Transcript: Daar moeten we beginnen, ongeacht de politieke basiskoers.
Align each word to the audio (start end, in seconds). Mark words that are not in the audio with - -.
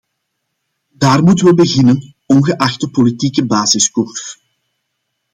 Daar 0.89 1.23
moeten 1.23 1.45
we 1.45 1.53
beginnen, 1.53 2.15
ongeacht 2.25 2.79
de 2.81 2.89
politieke 2.89 3.45
basiskoers. 3.45 4.39